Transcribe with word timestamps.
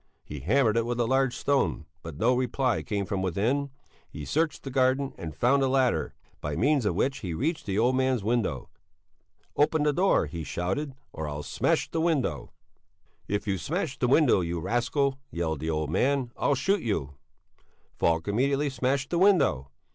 He 0.23 0.39
hammered 0.39 0.77
it 0.77 0.85
with 0.87 0.99
a 0.99 1.05
large 1.05 1.37
stone, 1.37 1.85
but 2.01 2.17
no 2.17 2.33
reply 2.35 2.81
came 2.81 3.05
from 3.05 3.21
within; 3.21 3.69
he 4.09 4.25
searched 4.25 4.63
the 4.63 4.71
garden 4.71 5.13
and 5.15 5.35
found 5.35 5.61
a 5.61 5.67
ladder, 5.67 6.15
by 6.39 6.55
means 6.55 6.87
of 6.87 6.95
which 6.95 7.19
he 7.19 7.35
reached 7.35 7.67
the 7.67 7.77
old 7.77 7.95
man's 7.95 8.23
window. 8.23 8.67
Open 9.55 9.83
the 9.83 9.93
door, 9.93 10.25
he 10.25 10.43
shouted, 10.43 10.95
or 11.13 11.27
I'll 11.29 11.43
smash 11.43 11.87
the 11.91 12.01
window! 12.01 12.51
"If 13.27 13.45
you 13.45 13.59
smash 13.59 13.99
the 13.99 14.07
window, 14.07 14.41
you 14.41 14.59
rascal," 14.59 15.19
yelled 15.29 15.59
the 15.59 15.69
old 15.69 15.91
man, 15.91 16.31
"I'll 16.35 16.55
shoot 16.55 16.81
you!" 16.81 17.13
Falk 17.99 18.27
immediately 18.27 18.71
smashed 18.71 19.11
the 19.11 19.19
window. 19.19 19.67